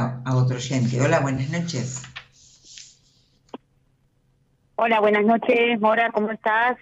[0.00, 1.00] a, a otro oyente.
[1.00, 2.02] Hola, buenas noches.
[4.76, 6.78] Hola, buenas noches, Mora, ¿cómo estás?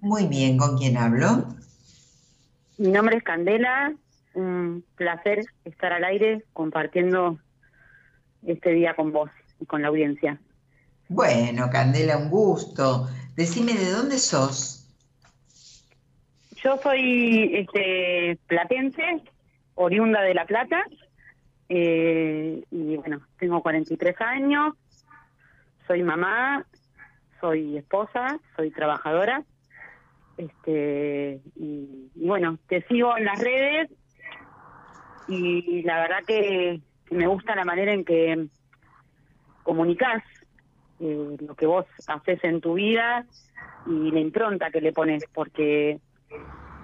[0.00, 1.54] Muy bien, ¿con quién hablo?
[2.78, 3.92] Mi nombre es Candela,
[4.34, 7.38] un placer estar al aire compartiendo
[8.46, 9.30] este día con vos
[9.60, 10.40] y con la audiencia.
[11.08, 13.08] Bueno, Candela, un gusto.
[13.36, 14.88] Decime, ¿de dónde sos?
[16.64, 19.22] Yo soy este, platense,
[19.74, 20.82] oriunda de La Plata,
[21.74, 24.74] eh, y bueno, tengo 43 años,
[25.86, 26.66] soy mamá,
[27.40, 29.42] soy esposa, soy trabajadora,
[30.36, 33.90] este y, bueno, te sigo en las redes
[35.28, 38.48] y la verdad que me gusta la manera en que
[39.62, 40.22] comunicás
[41.00, 43.24] eh, lo que vos haces en tu vida
[43.86, 46.00] y la impronta que le pones, porque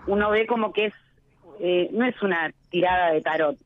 [0.07, 0.95] uno ve como que es
[1.61, 3.59] eh, no es una tirada de tarot,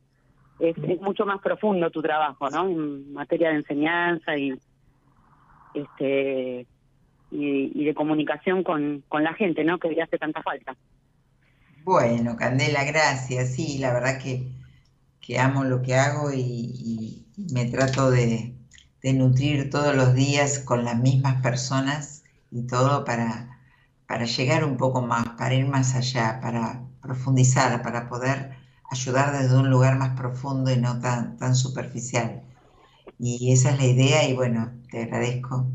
[0.59, 2.69] es, mucho más profundo tu trabajo, ¿no?
[2.69, 4.53] En materia de enseñanza y
[5.75, 6.67] este
[7.31, 9.79] y, y de comunicación con, con la gente, ¿no?
[9.79, 10.77] Que le hace tanta falta.
[11.85, 13.55] Bueno, Candela, gracias.
[13.55, 14.53] Sí, la verdad que,
[15.21, 18.55] que amo lo que hago y, y me trato de,
[19.03, 23.59] de nutrir todos los días con las mismas personas y todo para,
[24.07, 28.62] para llegar un poco más, para ir más allá, para profundizar, para poder
[28.93, 32.43] ayudar desde un lugar más profundo y no tan, tan superficial.
[33.19, 35.67] Y esa es la idea y bueno, te agradezco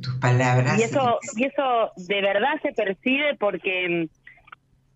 [0.00, 0.78] tus palabras.
[0.78, 4.08] Y eso, y eso de verdad se percibe porque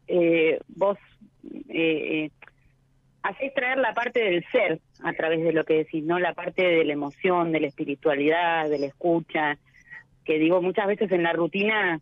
[0.09, 0.99] eh, vos
[1.69, 2.31] eh,
[3.41, 6.63] eh, traer la parte del ser a través de lo que decís, no la parte
[6.63, 9.59] de la emoción, de la espiritualidad, de la escucha,
[10.25, 12.01] que digo, muchas veces en la rutina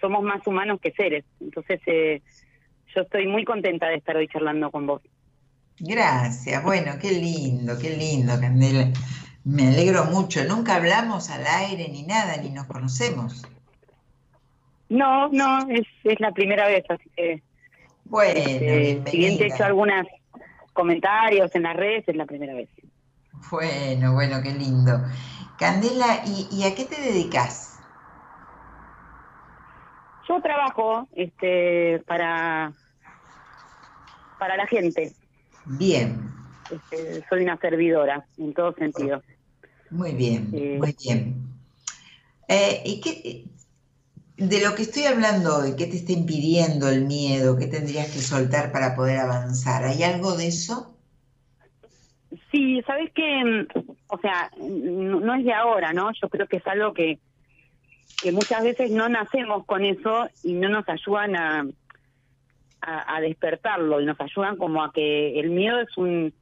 [0.00, 1.24] somos más humanos que seres.
[1.40, 2.20] Entonces, eh,
[2.94, 5.02] yo estoy muy contenta de estar hoy charlando con vos.
[5.78, 8.90] Gracias, bueno, qué lindo, qué lindo, Candela.
[9.44, 10.44] Me alegro mucho.
[10.44, 13.46] Nunca hablamos al aire ni nada, ni nos conocemos.
[14.88, 17.42] No, no, es, es la primera vez, así que...
[18.04, 20.06] Bueno, este, si bien te he hecho algunos
[20.72, 22.68] comentarios en las redes, es la primera vez.
[23.50, 24.92] Bueno, bueno, qué lindo.
[25.58, 27.80] Candela, ¿y, y a qué te dedicas?
[30.28, 32.72] Yo trabajo este, para,
[34.44, 35.14] para la gente.
[35.64, 36.20] Bien,
[36.70, 39.22] Este, soy una servidora en todo sentido.
[39.88, 40.76] muy bien, Sí.
[40.78, 41.34] muy bien.
[42.48, 43.44] Eh, ¿y qué,
[44.36, 47.56] de lo que estoy hablando hoy, qué te está impidiendo el miedo?
[47.56, 49.84] ¿Qué tendrías que soltar para poder avanzar?
[49.84, 50.94] ¿Hay algo de eso?
[52.50, 53.66] Sí, sabes que,
[54.08, 56.10] o sea, no, no es de ahora, ¿no?
[56.20, 57.18] Yo creo que es algo que,
[58.20, 61.64] que muchas veces no nacemos con eso y no nos ayudan a,
[62.86, 66.32] a, a despertarlo y nos ayudan como a que el miedo es un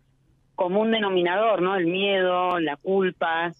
[0.54, 1.74] común denominador, ¿no?
[1.76, 3.52] El miedo, la culpa,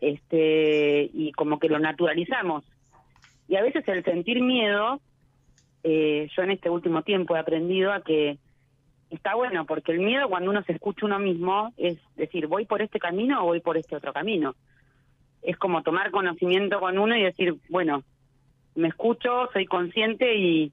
[0.00, 2.64] este, y como que lo naturalizamos.
[3.48, 5.00] Y a veces el sentir miedo,
[5.84, 8.38] eh, yo en este último tiempo he aprendido a que
[9.10, 12.82] está bueno, porque el miedo cuando uno se escucha uno mismo es decir, voy por
[12.82, 14.54] este camino o voy por este otro camino.
[15.42, 18.02] Es como tomar conocimiento con uno y decir, bueno,
[18.74, 20.72] me escucho, soy consciente y,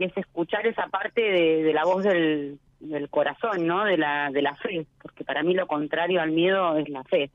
[0.00, 3.84] y es escuchar esa parte de, de la voz del, del corazón, ¿no?
[3.84, 7.30] De la, de la fe, porque para mí lo contrario al miedo es la fe.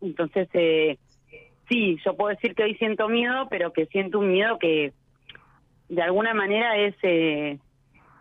[0.00, 0.96] Entonces, eh,
[1.68, 4.92] sí, yo puedo decir que hoy siento miedo, pero que siento un miedo que
[5.88, 7.58] de alguna manera es eh,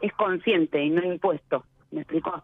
[0.01, 1.63] es consciente y no impuesto.
[1.91, 2.43] ¿Me explico?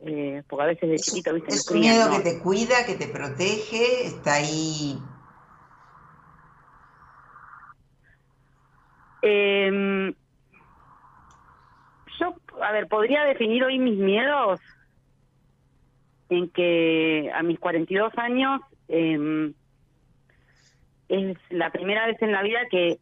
[0.00, 2.16] Eh, porque a veces de Es, chiquito, viste, es un miedo ¿no?
[2.16, 4.98] que te cuida, que te protege, está ahí.
[9.22, 10.12] Eh,
[12.62, 14.60] a ver, podría definir hoy mis miedos
[16.28, 19.52] en que a mis 42 años eh,
[21.08, 22.98] es la primera vez en la vida que,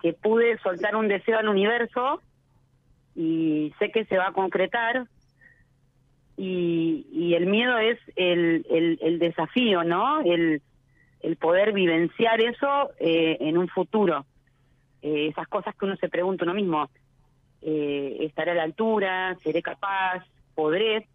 [0.00, 2.22] que pude soltar un deseo al universo
[3.14, 5.06] y sé que se va a concretar
[6.36, 10.20] y, y el miedo es el, el, el desafío, ¿no?
[10.22, 10.62] El,
[11.20, 14.26] el poder vivenciar eso eh, en un futuro.
[15.00, 16.90] Eh, esas cosas que uno se pregunta uno mismo,
[17.64, 19.36] eh, ¿estaré a la altura?
[19.42, 20.24] ¿Seré capaz?
[20.54, 21.08] ¿Podré?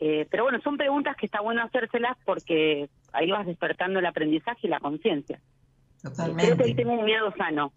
[0.00, 4.66] Eh, pero bueno, son preguntas que está bueno hacérselas porque ahí vas despertando el aprendizaje
[4.66, 5.40] y la conciencia.
[6.02, 6.74] Creo que ahí Totalmente.
[6.74, 7.72] tengo un miedo sano.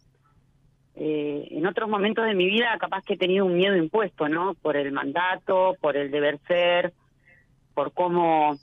[0.96, 4.54] Eh, en otros momentos de mi vida capaz que he tenido un miedo impuesto, ¿no?
[4.56, 6.94] Por el mandato, por el deber ser,
[7.74, 8.57] por cómo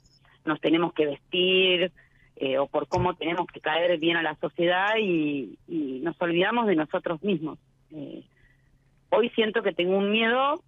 [0.45, 1.91] nos tenemos que vestir,
[2.35, 6.67] eh, o por cómo tenemos que caer bien a la sociedad y, y nos olvidamos
[6.67, 7.57] de nosotros mismos.
[7.91, 8.23] Eh,
[9.09, 10.63] hoy siento que tengo un miedo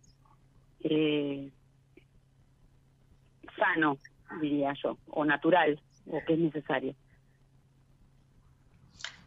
[0.81, 1.51] eh,
[3.57, 3.97] sano,
[4.41, 6.95] diría yo, o natural, o que es necesario.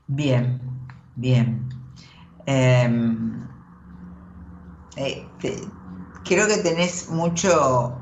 [0.07, 0.61] Bien,
[1.17, 1.69] bien.
[2.47, 3.47] Em,
[4.97, 5.25] eh,
[6.25, 7.99] creo que tenés mucho,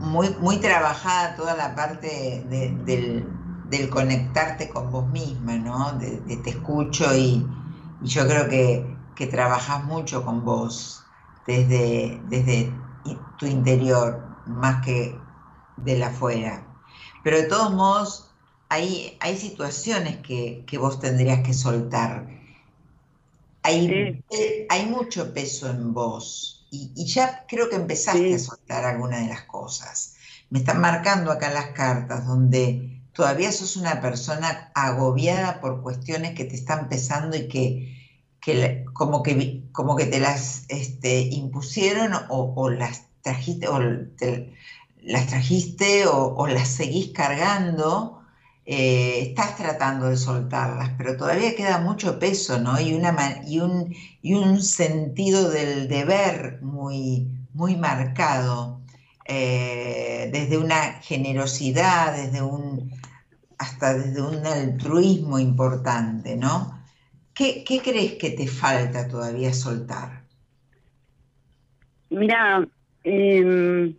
[0.00, 5.92] muy, muy trabajada toda la parte del, conectarte con vos misma, ¿no?
[5.98, 7.46] De, te escucho y,
[8.02, 11.04] yo creo que, que trabajás mucho con vos
[11.46, 12.72] desde, desde
[13.38, 15.18] tu interior, más que
[15.76, 16.66] de la afuera.
[17.24, 18.30] Pero de todos modos,
[18.68, 22.28] hay, hay situaciones que, vos tendrías que soltar.
[23.62, 24.22] Hay,
[24.68, 29.42] hay mucho peso en vos y, ya creo que empezaste a soltar alguna de las
[29.42, 30.14] cosas.
[30.50, 36.44] Me están marcando acá las cartas donde todavía sos una persona agobiada por cuestiones que
[36.44, 37.95] te están pesando y que,
[38.92, 46.46] como, que como que te las este, impusieron o, las trajiste o las trajiste o,
[46.46, 48.22] las seguís cargando,
[48.64, 52.80] eh, estás tratando de soltarlas, pero todavía queda mucho peso, ¿no?
[52.80, 58.80] Y, una, y, un, y un sentido del deber muy, muy marcado,
[59.28, 62.92] eh, desde una generosidad, desde un,
[63.58, 66.75] hasta desde un altruismo importante, ¿no?
[67.36, 70.22] ¿Qué, crees que te falta todavía soltar?
[72.08, 72.66] Mira,
[73.04, 73.94] eh,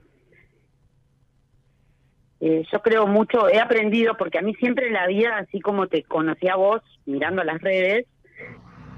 [2.39, 6.01] eh, yo creo mucho, he aprendido, porque a mí siempre la vida, así como te
[6.01, 8.07] conocí a vos mirando las redes,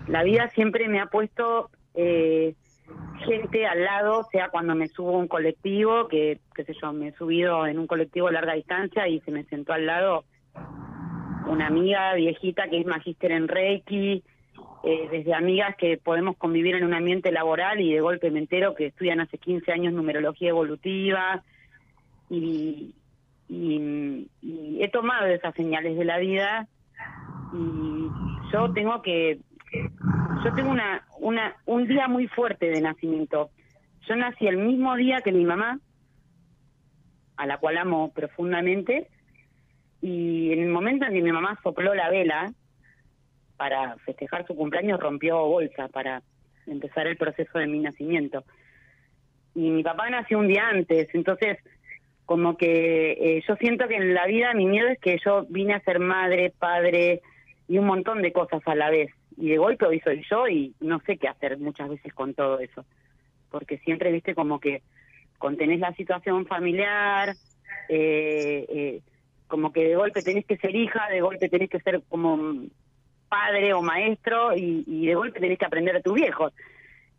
[0.07, 2.55] la vida siempre me ha puesto eh,
[3.25, 7.09] gente al lado, sea cuando me subo a un colectivo, que qué sé yo, me
[7.09, 10.23] he subido en un colectivo a larga distancia y se me sentó al lado
[11.49, 14.23] una amiga viejita que es magíster en Reiki,
[14.83, 18.75] eh, desde amigas que podemos convivir en un ambiente laboral y de golpe me entero
[18.75, 21.43] que estudian hace 15 años numerología evolutiva
[22.29, 22.95] y,
[23.49, 24.27] y,
[24.79, 26.67] he tomado esas señales de la vida
[27.53, 28.07] y
[28.53, 29.39] yo tengo que
[30.43, 33.49] yo tengo una, una un día muy fuerte de nacimiento.
[34.07, 35.79] Yo nací el mismo día que mi mamá
[37.35, 39.07] a la cual amo profundamente
[40.01, 42.51] y en el momento en que mi mamá sopló la vela
[43.57, 46.21] para festejar su cumpleaños rompió bolsa para
[46.67, 48.43] empezar el proceso de mi nacimiento
[49.55, 51.57] y mi papá nació un día antes entonces
[52.29, 55.73] como que eh, yo siento que en la vida mi miedo es que yo vine
[55.73, 57.21] a ser madre, padre
[57.67, 59.09] y un montón de cosas a la vez.
[59.35, 62.59] Y de golpe hoy soy yo y no sé qué hacer muchas veces con todo
[62.59, 62.85] eso.
[63.49, 64.83] Porque siempre, viste, como que
[65.39, 67.35] contenés la situación familiar,
[67.89, 69.01] eh, eh,
[69.49, 72.63] como que de golpe tenés que ser hija, de golpe tenés que ser como
[73.27, 76.53] padre o maestro y, y de golpe tenés que aprender a tus viejos.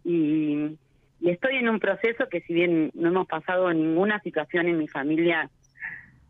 [0.03, 0.79] Y
[1.21, 4.89] y estoy en un proceso que si bien no hemos pasado ninguna situación en mi
[4.89, 5.51] familia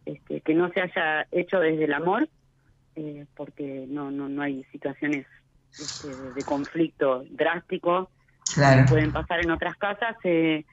[0.05, 2.29] este, que no se haya hecho desde el amor,
[2.97, 5.27] eh, porque no, no, no hay situaciones
[5.79, 8.11] este, de conflicto drástico
[8.53, 10.65] que pueden pasar en otras casas, eh,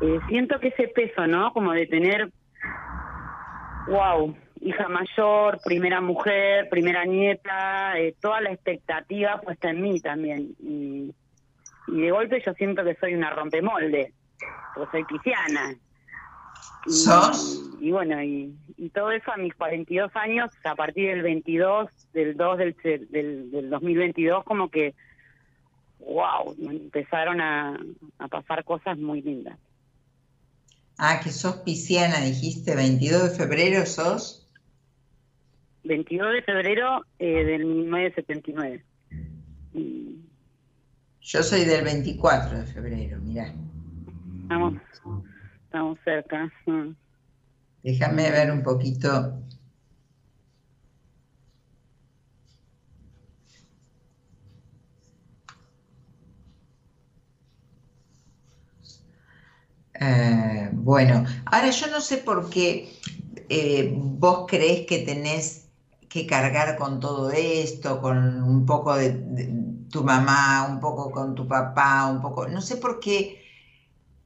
[0.00, 1.52] eh, siento que ese peso, ¿no?
[1.52, 2.30] Como de tener,
[3.88, 10.54] wow, hija mayor, primera mujer, primera nieta, toda la expectativa puesta en mí también.
[10.60, 11.14] Y,
[11.88, 14.12] y de golpe yo siento que soy una rompemolde,
[14.74, 15.74] porque soy cristiana.
[16.86, 17.70] Y, ¿Sos?
[17.80, 18.54] Y, bueno, y,
[18.94, 22.76] todo eso a mis 42 años, a partir del 22, del 2 del,
[23.10, 24.94] del, del 2022, como que,
[26.00, 27.78] wow, empezaron a,
[28.18, 29.58] a pasar cosas muy lindas.
[31.00, 34.50] Ah, que sos pisciana, dijiste, 22 de febrero sos.
[35.84, 38.84] 22 de febrero eh, del 1979.
[39.74, 40.18] Y,
[41.20, 43.54] yo soy del 24 de febrero, mirá.
[44.42, 44.74] Estamos,
[45.66, 46.52] estamos cerca.
[46.66, 46.96] Mm.
[47.84, 49.40] Déjame ver un poquito.
[60.00, 62.98] Eh, bueno, ahora yo no sé por qué
[63.48, 65.68] eh, vos crees que tenés
[66.08, 69.10] que cargar con todo esto, con un poco de,
[69.90, 73.44] tu mamá, un poco con tu papá, un poco, no sé por qué,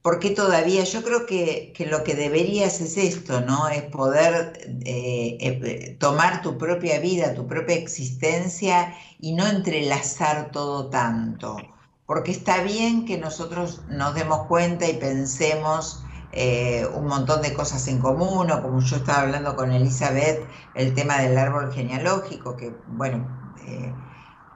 [0.01, 3.69] por qué todavía, yo creo que, lo que deberías es esto, ¿no?
[3.69, 4.53] Es poder
[4.85, 11.57] eh, eh, tomar tu propia vida, tu propia existencia y no entrelazar todo tanto,
[12.05, 16.02] porque está bien que nosotros nos demos cuenta y pensemos
[16.35, 20.95] eh, un montón de cosas en común, o como yo estaba hablando con Elizabeth, el
[20.95, 23.27] tema del árbol genealógico, que bueno,
[23.67, 23.93] eh,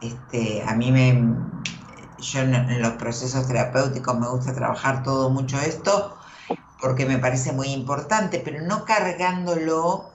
[0.02, 1.36] este, a mí me,
[2.18, 6.18] yo en, los procesos terapéuticos me gusta trabajar todo mucho esto,
[6.82, 10.14] porque me parece muy importante, pero no cargándolo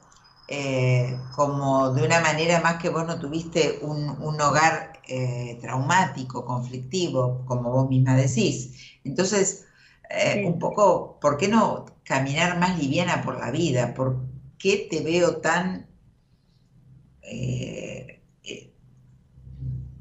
[0.49, 7.45] eh, como de una manera más que vos no tuviste un, hogar eh, traumático, conflictivo,
[7.47, 8.99] como vos misma decís.
[9.05, 9.67] Entonces,
[10.13, 13.95] eh, un poco, ¿por qué no caminar más liviana por la vida?
[13.95, 14.25] ¿Por
[14.59, 15.87] qué te veo tan,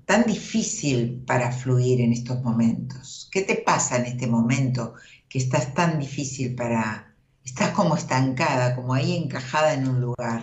[0.05, 3.29] tan difícil para fluir en estos momentos?
[3.31, 4.95] ¿Qué te pasa en este momento
[5.29, 7.11] que estás tan difícil para
[7.43, 10.41] estás como estancada, como ahí encajada en un lugar.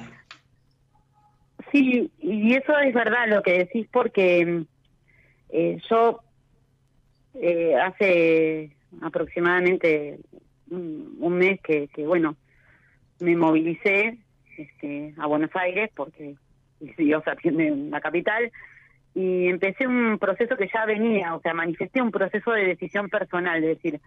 [1.73, 4.65] Sí, y eso es verdad lo que decís porque
[5.51, 6.21] eh, yo
[7.35, 10.19] eh, hace aproximadamente
[10.71, 12.37] un, mes que, bueno,
[13.21, 14.19] me movilicé
[14.57, 16.37] este, a Buenos Aires porque
[16.99, 18.51] Dios atiende en la capital
[19.15, 23.61] y empecé un proceso que ya venía, o sea, manifesté un proceso de decisión personal,
[23.61, 24.01] de decir,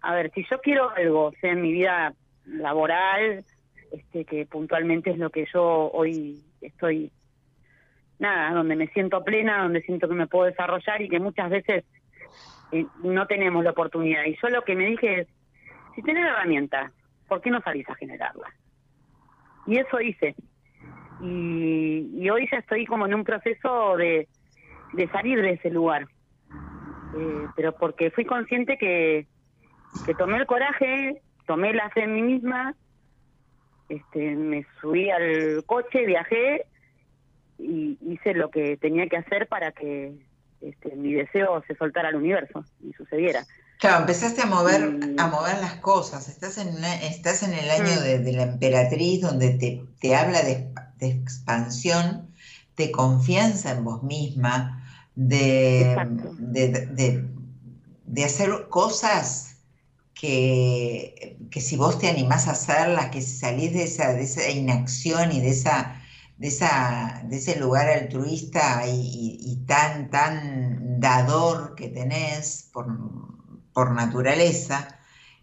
[0.00, 2.14] a ver, si yo quiero algo, sea en mi vida
[2.46, 3.44] laboral,
[3.92, 7.10] este, que puntualmente es lo que yo hoy estoy,
[8.18, 11.84] nada, donde me siento plena, donde siento que me puedo desarrollar y que muchas veces
[13.02, 14.24] no tenemos la oportunidad.
[14.24, 15.28] Y yo lo que me dije es,
[15.94, 16.92] si tenés herramientas,
[17.28, 18.48] ¿por qué no salís a generarla?
[19.66, 20.34] Y eso hice.
[21.22, 24.28] Y, y hoy ya estoy como en un proceso de,
[24.92, 26.06] de salir de ese lugar.
[27.16, 29.26] Eh, pero porque fui consciente que,
[30.06, 32.74] que tomé el coraje, tomé la fe en mí misma,
[33.88, 36.66] este, me subí al coche, viajé
[37.58, 40.14] y hice lo que tenía que hacer para que
[40.60, 43.46] este, mi deseo se soltara al universo y sucediera.
[43.78, 46.28] Claro, empezaste a mover, a mover las cosas.
[46.28, 48.24] Estás en estás en el año mm.
[48.24, 52.28] de, la emperatriz donde te, te habla de, expansión,
[52.76, 55.96] de confianza en vos misma, de,
[56.38, 57.24] de,
[58.04, 59.50] de hacer cosas
[60.20, 64.50] que, que, si vos te animás a hacerlas, que si salís de esa, de esa
[64.50, 66.02] inacción y de, esa,
[66.40, 72.86] de, esa, de ese lugar altruista y, tan, tan dador que tenés por,
[73.74, 74.98] por naturaleza,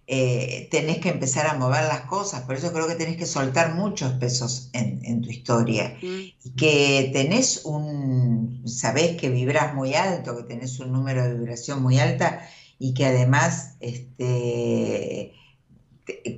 [0.07, 2.41] eh, tenés que empezar a mover las cosas.
[2.41, 5.95] Por eso creo que tenés que soltar muchos pesos en, en tu historia.
[6.01, 11.83] Y que tenés un, sabés que vibras muy alto, que tenés un número de vibración
[11.83, 12.41] muy alta
[12.79, 15.33] y que además, este,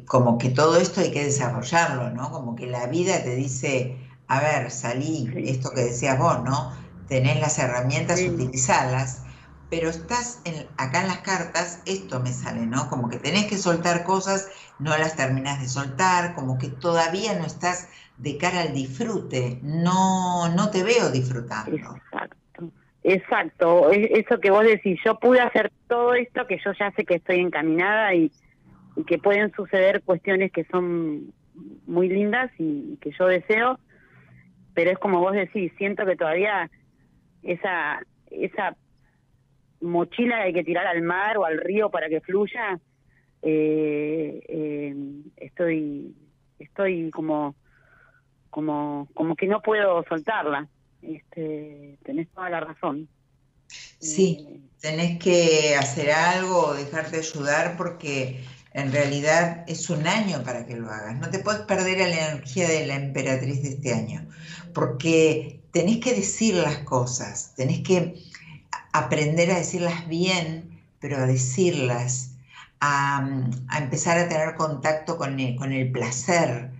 [0.05, 2.29] como que todo esto hay que desarrollarlo, ¿no?
[2.29, 3.95] Como que la vida te dice,
[4.29, 6.71] a ver, salí, esto que decías vos, ¿no?
[7.07, 9.25] Tenés las herramientas, utilizarlas,
[9.69, 12.89] pero estás en, acá en las cartas, esto me sale, ¿no?
[12.89, 17.45] Como que tenés que soltar cosas, no las terminas de soltar, como que todavía no
[17.45, 21.75] estás de cara al disfrute, no, no te veo disfrutando.
[21.75, 22.39] Exacto.
[23.01, 27.15] Exacto, eso que vos decís, yo pude hacer todo esto que yo ya sé que
[27.15, 28.31] estoy encaminada y,
[29.07, 31.31] que pueden suceder cuestiones que son
[31.88, 33.79] muy lindas y, que yo deseo,
[34.79, 36.71] pero es como vos decís, siento que todavía
[37.43, 38.00] esa
[38.31, 38.77] esa
[39.81, 42.79] mochila que hay que tirar al mar o al río para que fluya,
[43.41, 44.95] eh, eh,
[45.36, 46.15] estoy
[46.59, 47.55] estoy como
[48.50, 50.69] como como que no puedo soltarla
[51.01, 53.09] este, tenés toda la razón.
[53.67, 58.39] Sí, eh, tenés que hacer algo dejarte ayudar porque
[58.73, 61.17] en realidad es un año para que lo hagas.
[61.17, 64.27] No te puedes perder a la energía de la emperatriz de este año,
[64.73, 68.15] porque tenés que decir las cosas, tenés que
[68.93, 72.31] aprender a decirlas bien, pero a decirlas,
[72.81, 73.27] a,
[73.77, 76.71] empezar a tener contacto con con el placer,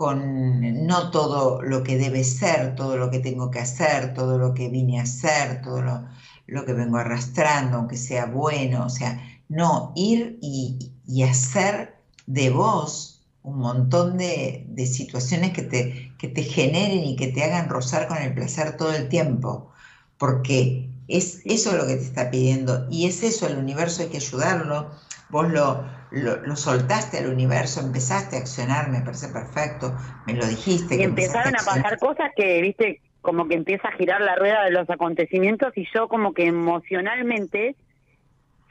[0.00, 4.54] con no todo lo que debe ser, todo lo que tengo que hacer, todo lo
[4.54, 9.92] que vine a hacer, todo lo, que vengo arrastrando, aunque sea bueno, o sea, no,
[9.94, 10.90] ir y,
[11.22, 11.94] hacer
[12.26, 17.68] de vos un montón de, situaciones que te, que te generen y que te hagan
[17.68, 19.72] rozar con el placer todo el tiempo,
[20.18, 24.18] porque es eso lo que te está pidiendo y es eso, el universo hay que
[24.18, 24.90] ayudarlo,
[25.30, 30.96] vos lo, lo, soltaste al universo, empezaste a accionar, me parece perfecto, me lo dijiste.
[30.96, 34.70] Y empezaron a, pasar cosas que, viste, como que empieza a girar la rueda de
[34.70, 37.76] los acontecimientos y yo como que emocionalmente,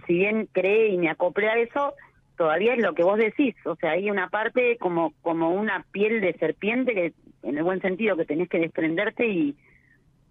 [0.05, 1.93] si bien creé y me acoplé a eso,
[2.39, 6.21] todavía es lo que vos decís, o sea, hay una parte como, como una piel
[6.21, 9.57] de serpiente que, en el buen sentido, que tenés que desprenderte y,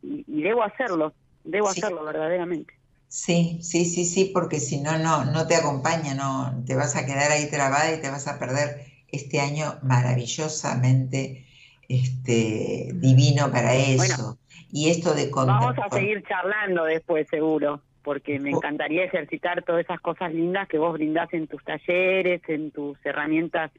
[0.02, 1.12] y, debo hacerlo,
[1.44, 2.72] debo hacerlo verdaderamente.
[3.08, 7.04] Sí, sí, sí, sí, porque si no, no, no te acompaña, no, te vas a
[7.04, 11.44] quedar ahí trabada y te vas a perder este año maravillosamente
[11.90, 14.38] este, divino para eso.
[14.72, 20.00] y esto de Vamos a seguir charlando después, seguro, porque me encantaría ejercitar todas esas
[20.00, 23.70] cosas lindas que vos brindás en tus talleres, en tus herramientas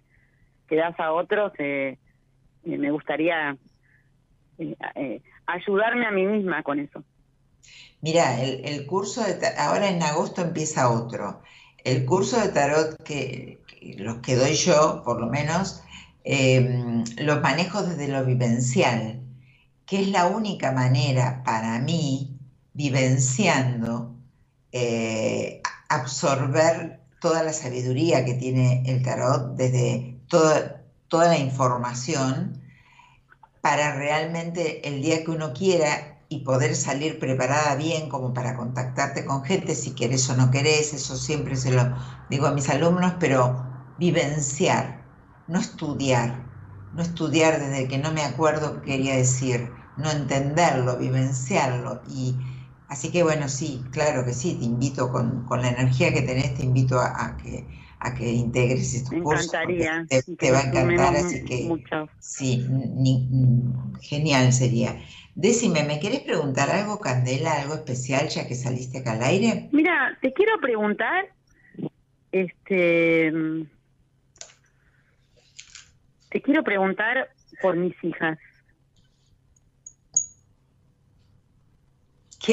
[0.67, 1.51] que das a otros.
[1.57, 1.97] Eh,
[2.63, 3.57] me gustaría
[4.59, 7.03] eh, eh, ayudarme a mí misma con eso.
[8.01, 11.41] Mira, el, curso de ahora en agosto empieza otro.
[11.83, 13.57] El curso de tarot que,
[13.97, 15.83] los que doy yo, por lo menos,
[16.23, 19.21] em, los manejo desde lo vivencial,
[19.87, 22.37] que es la única manera para mí,
[22.73, 24.18] vivenciando,
[24.71, 32.61] eh, absorber toda la sabiduría que tiene el tarot desde toda, toda la información
[33.61, 39.25] para realmente el día que uno quiera y poder salir preparada bien como para contactarte
[39.25, 41.95] con gente, si querés o no querés, eso siempre se lo
[42.29, 43.65] digo a mis alumnos, pero
[43.97, 45.03] vivenciar,
[45.47, 46.45] no estudiar,
[46.93, 52.01] no estudiar desde que no me acuerdo qué quería decir, no entenderlo, vivenciarlo.
[52.07, 52.37] Y
[52.89, 56.63] así que bueno, sí, claro que sí, te invito con, la energía que tenés, te
[56.63, 57.65] invito a, que
[57.99, 60.05] a que integres estos me Encantaría.
[60.07, 61.69] Te, va a encantar, así que
[62.19, 62.67] sí,
[64.01, 64.99] genial sería.
[65.35, 69.69] Decime, ¿me quieres preguntar algo, Candela, algo especial ya que saliste acá al aire?
[69.71, 71.29] Mira, te quiero preguntar,
[72.31, 73.31] este,
[76.29, 77.29] te quiero preguntar
[77.61, 78.37] por mis hijas.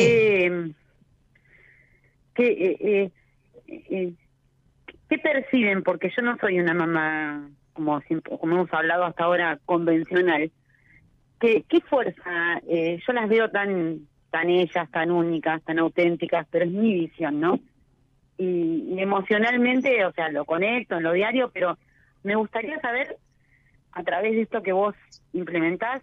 [0.00, 0.70] ¿Qué?
[2.34, 3.10] ¿Qué, eh, eh,
[3.66, 4.12] eh,
[5.08, 5.82] ¿Qué perciben?
[5.82, 8.02] Porque yo no soy una mamá, como,
[8.38, 10.50] como hemos hablado hasta ahora, convencional
[11.40, 16.64] qué, qué fuerza, eh, yo las veo tan, tan ellas, tan únicas, tan auténticas, pero
[16.64, 17.58] es mi visión, ¿no?
[18.38, 21.78] Y, emocionalmente, o sea, lo conecto en lo diario, pero
[22.22, 23.16] me gustaría saber,
[23.92, 24.94] a través de esto que vos
[25.32, 26.02] implementás,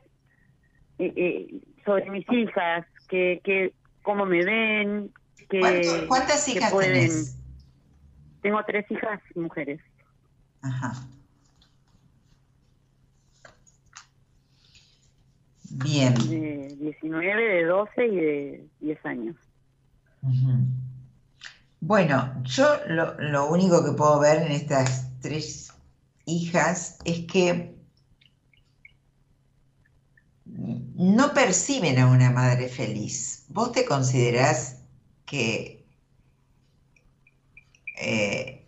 [1.00, 1.48] eh, eh,
[1.86, 3.74] sobre mis hijas, que, que
[4.04, 5.12] cómo me ven,
[5.50, 7.12] que, ¿Cuántas hijas pueden...
[8.42, 9.80] Tengo tres hijas mujeres.
[10.62, 10.94] Ajá.
[15.70, 16.14] Bien.
[16.30, 19.36] De 19, de 12 y de 10 años.
[21.80, 25.74] Bueno, yo lo, único que puedo ver en estas tres
[26.26, 27.73] hijas es que
[30.96, 33.46] no perciben a una madre feliz.
[33.50, 34.84] ¿Vos te considerás
[35.26, 35.86] que
[38.00, 38.66] eh,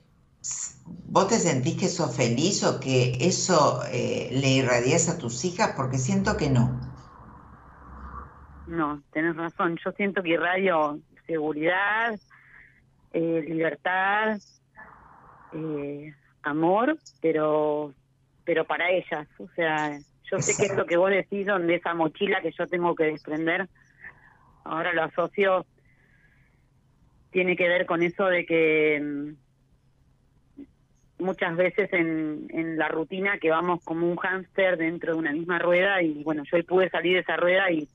[0.85, 5.73] vos te sentís que sos feliz o que eso eh, le irradias a tus hijas?
[5.75, 6.79] Porque siento que no.
[8.67, 9.77] No, tenés razón.
[9.83, 12.19] Yo siento que radio seguridad,
[13.13, 14.39] eh, libertad,
[15.53, 17.93] eh, amor, pero
[18.43, 19.27] pero para ellas.
[19.39, 19.99] O sea,
[20.31, 23.05] yo sé que es lo que vos decís, donde esa mochila que yo tengo que
[23.05, 23.67] desprender,
[24.63, 25.65] ahora lo asocio,
[27.31, 30.63] tiene que ver con eso de que mm,
[31.23, 35.59] muchas veces en, en la rutina que vamos como un hámster dentro de una misma
[35.59, 37.87] rueda y bueno, yo pude salir de esa rueda y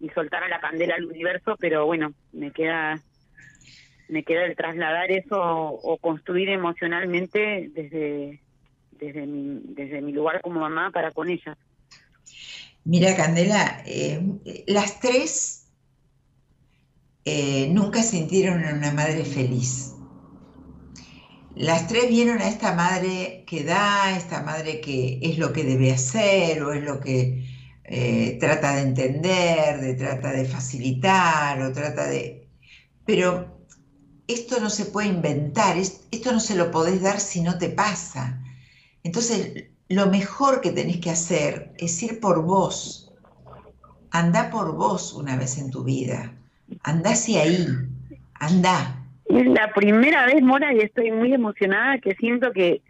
[0.00, 3.00] y soltar a la candela al universo, pero bueno, me queda
[4.08, 8.40] me queda el trasladar eso o, construir emocionalmente desde
[9.00, 11.56] desde mi, desde mi lugar como mamá para con ella.
[12.84, 14.20] Mira, Candela, eh,
[14.66, 15.68] las tres
[17.24, 19.94] eh, nunca sintieron una madre feliz.
[21.54, 25.92] Las tres vieron a esta madre que da, esta madre que es lo que debe
[25.92, 27.44] hacer o es lo que
[27.84, 32.48] eh, trata de entender, de trata de facilitar o trata de...
[33.04, 33.60] Pero
[34.26, 38.39] esto no se puede inventar, esto no se lo podés dar si no te pasa.
[39.02, 43.12] Entonces, lo mejor que tenés que hacer es ir por vos.
[44.10, 46.32] Anda por vos una vez en tu vida.
[46.82, 47.66] Andá hacia ahí.
[48.34, 49.04] Anda.
[49.24, 52.82] Es la primera vez, Mora, y estoy muy emocionada que siento que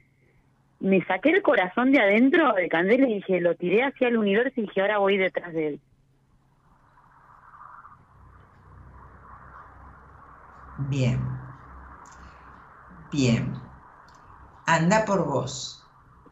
[0.81, 4.55] me saqué el corazón de adentro de Candela y dije, lo tiré hacia el universo
[4.57, 5.81] y dije, ahora voy detrás de él.
[10.89, 11.21] Bien.
[13.13, 13.53] Bien.
[14.67, 15.80] Anda por vos.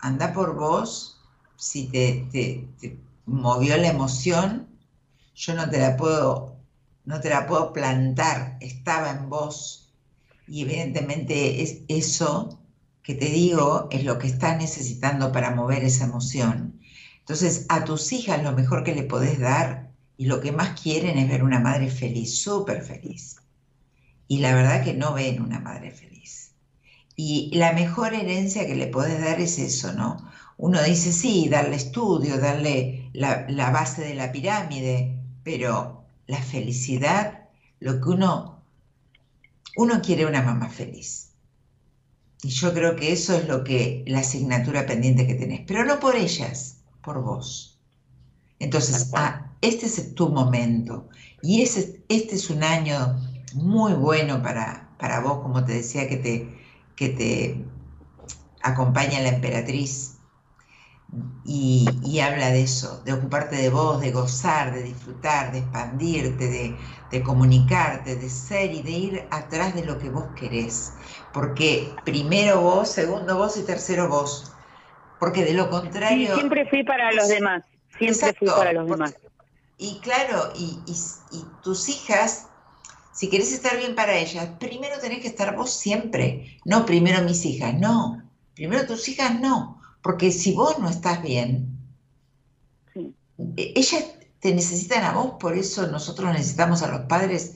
[0.01, 1.21] Anda por vos.
[1.57, 4.69] Si te, te, movió la emoción,
[5.35, 6.57] yo no te la puedo,
[7.05, 8.57] no te la puedo plantar.
[8.61, 9.93] Estaba en vos.
[10.47, 12.59] Y evidentemente es eso
[13.03, 16.79] que te digo es lo que estás necesitando para mover esa emoción.
[17.21, 21.17] Entonces, a tus hijas lo mejor que le podés dar y lo que más quieren
[21.17, 23.37] es ver una madre feliz, súper feliz.
[24.27, 26.48] Y la verdad que no ven una madre feliz.
[27.21, 30.31] Y la mejor herencia que le podés dar es eso, ¿no?
[30.57, 37.49] Uno dice, sí, darle estudio, darle la, la base de la pirámide, pero la felicidad,
[37.81, 38.59] lo que uno
[39.77, 41.31] uno quiere una mamá feliz.
[42.43, 45.99] Y yo creo que eso es lo que la asignatura pendiente que tenés, pero no
[45.99, 47.81] por ellas, por vos.
[48.61, 51.09] Entonces, ah, este es tu momento
[51.43, 53.21] y ese, este es un año
[53.55, 56.59] muy bueno para, para vos, como te decía, que te,
[56.99, 57.65] que te
[58.63, 60.17] acompaña la emperatriz
[61.45, 66.77] y, habla de eso, de ocuparte de vos, de gozar, de disfrutar, de expandirte, de,
[67.11, 70.93] de, comunicarte, de ser y de ir atrás de lo que vos querés.
[71.33, 74.53] Porque primero vos, segundo vos y tercero vos.
[75.19, 76.35] Porque de lo contrario...
[76.35, 77.63] siempre fui para los demás,
[77.97, 79.15] siempre fui para los demás.
[79.79, 82.48] Y claro, y, y tus hijas,
[83.19, 87.45] si querés estar bien para ellas, primero tenés que estar vos siempre, no primero mis
[87.45, 88.23] hijas, no,
[88.55, 91.79] primero tus hijas no porque si vos no estás bien,
[92.95, 94.05] e, ellas
[94.41, 97.55] te necesitan a vos, por eso nosotros necesitamos a los padres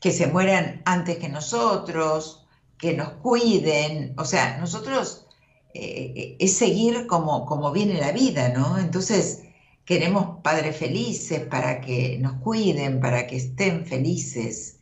[0.00, 2.44] que se mueran antes que nosotros,
[2.76, 4.14] que nos cuiden.
[4.18, 5.26] O sea, nosotros
[5.74, 8.78] eh, es seguir como, como viene la vida, ¿no?
[8.78, 9.44] Entonces,
[9.84, 14.80] queremos padres felices para que nos cuiden, para que estén felices.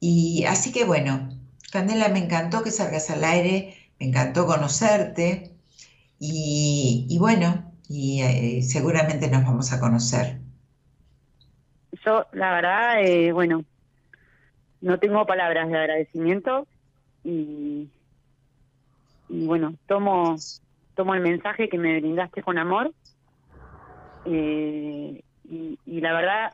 [0.00, 1.30] Y así que bueno,
[1.70, 5.52] Candela, me encantó que salgas al aire, me encantó conocerte.
[6.24, 10.38] Y, bueno, y eh, seguramente nos vamos a conocer.
[12.04, 13.64] Yo, la verdad, eh, bueno,
[14.82, 16.66] no tengo palabras de agradecimiento
[17.24, 17.88] y,
[19.28, 20.36] bueno, tomo,
[20.94, 22.92] tomo el mensaje que me brindaste con amor
[24.26, 26.52] eh, y, la verdad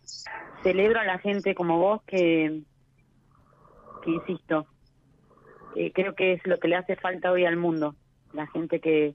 [0.63, 2.63] celebro a la gente como vos que,
[4.03, 4.67] que insisto,
[5.95, 7.95] creo que es lo que le hace falta hoy al mundo,
[8.33, 9.15] la gente que,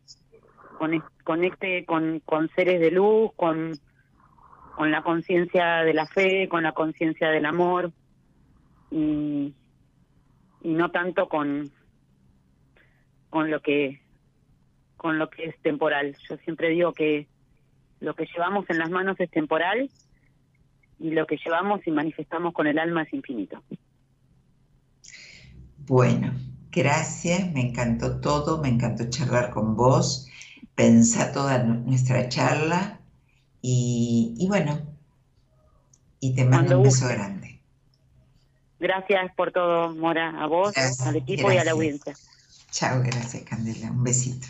[1.24, 3.74] conecte con, con seres de luz, con,
[4.76, 7.92] con la conciencia de la fe, con la conciencia del amor
[8.92, 9.54] y,
[10.64, 11.72] no tanto con,
[13.30, 14.02] con lo que
[14.96, 16.16] con lo que es temporal.
[16.30, 17.28] Yo siempre digo que
[18.04, 19.90] lo que llevamos en las manos es temporal
[21.00, 23.64] y lo que llevamos y manifestamos con el alma es infinito.
[25.78, 26.34] Bueno,
[26.72, 30.30] gracias, me encantó todo, me encantó charlar con vos
[30.76, 33.00] pensa toda nuestra charla
[33.62, 34.82] y, bueno,
[36.20, 37.62] y te mando un beso grande.
[38.80, 40.74] Gracias por todo, Mora, a vos,
[41.06, 42.14] al equipo y a la audiencia.
[42.72, 43.92] Chao, gracias, Candela.
[43.92, 44.48] Un besito.